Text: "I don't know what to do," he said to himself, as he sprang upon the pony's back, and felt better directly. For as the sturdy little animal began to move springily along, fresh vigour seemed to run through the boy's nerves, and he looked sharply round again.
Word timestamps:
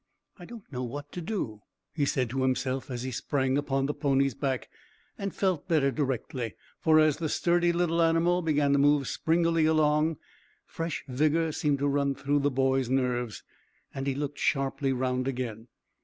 "I 0.39 0.45
don't 0.45 0.63
know 0.73 0.81
what 0.81 1.11
to 1.11 1.21
do," 1.21 1.61
he 1.93 2.05
said 2.05 2.31
to 2.31 2.41
himself, 2.41 2.89
as 2.89 3.03
he 3.03 3.11
sprang 3.11 3.55
upon 3.55 3.85
the 3.85 3.93
pony's 3.93 4.33
back, 4.33 4.67
and 5.15 5.31
felt 5.31 5.67
better 5.67 5.91
directly. 5.91 6.55
For 6.79 6.99
as 6.99 7.17
the 7.17 7.29
sturdy 7.29 7.71
little 7.71 8.01
animal 8.01 8.41
began 8.41 8.73
to 8.73 8.79
move 8.79 9.07
springily 9.07 9.67
along, 9.67 10.17
fresh 10.65 11.03
vigour 11.07 11.51
seemed 11.51 11.77
to 11.77 11.87
run 11.87 12.15
through 12.15 12.39
the 12.39 12.49
boy's 12.49 12.89
nerves, 12.89 13.43
and 13.93 14.07
he 14.07 14.15
looked 14.15 14.39
sharply 14.39 14.91
round 14.91 15.27
again. 15.27 15.67